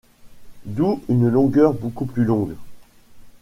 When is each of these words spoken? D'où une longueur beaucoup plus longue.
D'où 0.65 1.03
une 1.09 1.29
longueur 1.29 1.73
beaucoup 1.75 2.07
plus 2.07 2.23
longue. 2.25 2.55